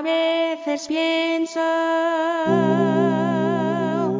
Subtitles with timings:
[0.00, 1.60] A veces pienso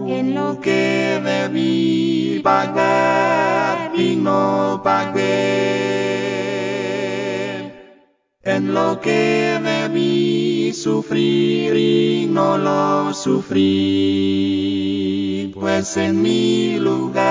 [0.06, 5.22] en lo que debí pagar y no pagué,
[8.42, 13.70] en lo que debí sufrir y no lo sufrí,
[15.58, 17.22] pues en mi lugar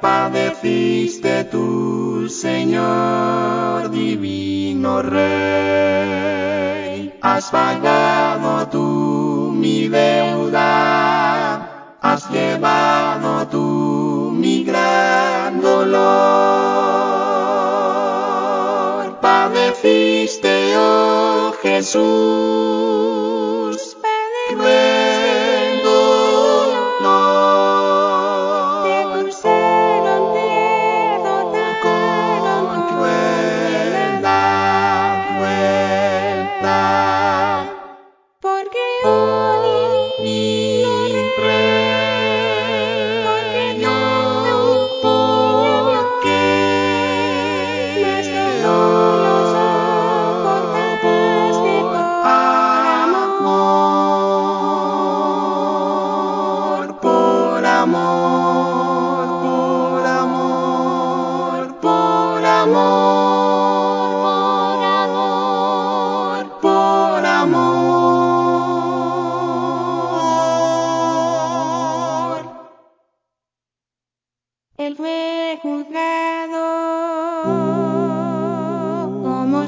[0.00, 2.57] padeciste tú, Señor
[5.02, 6.88] Rey,
[7.22, 10.66] has pagado tú mi deuda,
[12.00, 15.98] has llevado tú mi gran dolor,
[19.20, 23.07] padeciste, oh Jesús,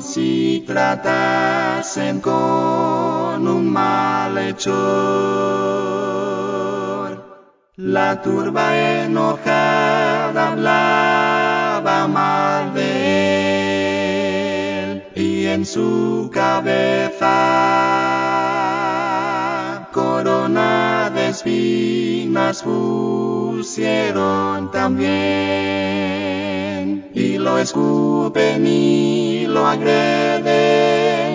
[0.01, 4.71] si tratasen con un malhechor.
[7.77, 12.91] La turba enojada hablaba mal de
[14.83, 17.29] él y en su cabeza
[19.93, 23.91] corona de espinas pusieron
[24.71, 26.00] también
[27.61, 28.67] escupen
[29.49, 31.31] lo agreden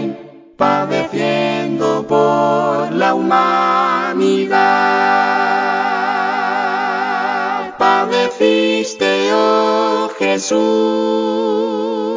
[0.58, 4.56] padeciendo por la humanidad.
[7.78, 12.15] Padeciste oh Jesús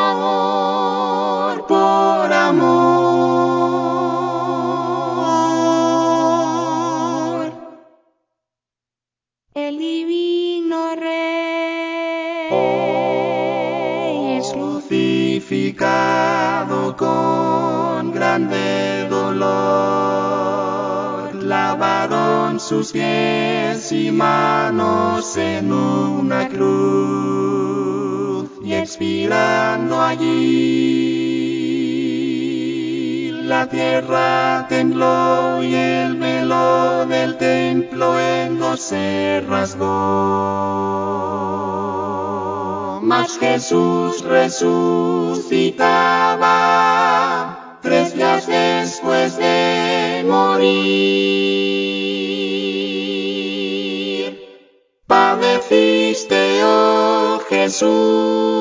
[0.10, 2.96] amor, por amor.
[9.54, 12.50] El divino Rey
[14.38, 15.96] es crucificado
[16.96, 20.16] con grande dolor.
[21.36, 26.85] Lavaron sus pies y manos en una cruz
[28.86, 30.62] expirando allí.
[33.32, 39.86] La tierra tembló y el velo del templo en se rasgó.
[43.02, 45.00] Mas Jesús resucitaba
[47.82, 51.56] tres días después de morir.
[55.08, 58.55] Padeciste, oh Jesús,